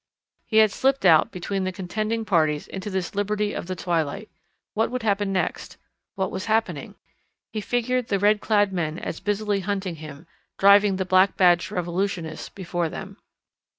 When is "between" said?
1.31-1.63